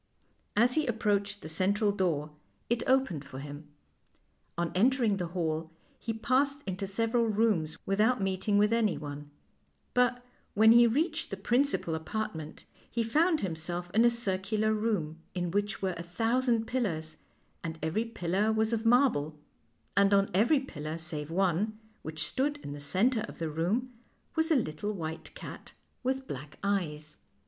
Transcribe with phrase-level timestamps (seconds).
[0.55, 2.31] As he approached the central door
[2.71, 4.67] it opened THE LITTLE WHITE CAT 145 for him.
[4.69, 4.71] On
[5.13, 9.29] entering the hall he passed into several rooms without meeting with anyone;
[9.93, 10.25] but,
[10.55, 15.83] when he reached the principal apartment, he found himself in a circular room, in which
[15.83, 17.17] were a thousand pillars,
[17.63, 19.37] and every pillar was of marble,
[19.95, 23.93] and on every pillar save one, which stood in the centre of the room,
[24.35, 27.17] was a little white cat with black eyes.